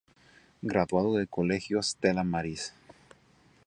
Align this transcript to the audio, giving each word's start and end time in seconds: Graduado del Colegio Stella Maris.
Graduado 0.63 1.13
del 1.13 1.29
Colegio 1.29 1.79
Stella 1.83 2.23
Maris. 2.23 2.73